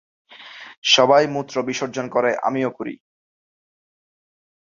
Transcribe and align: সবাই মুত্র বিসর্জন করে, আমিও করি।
সবাই 0.85 1.23
মুত্র 1.27 1.55
বিসর্জন 1.63 2.05
করে, 2.09 2.31
আমিও 2.47 2.69
করি। 2.71 2.93